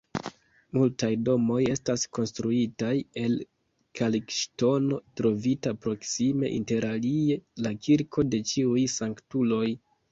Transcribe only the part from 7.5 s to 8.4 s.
la kirko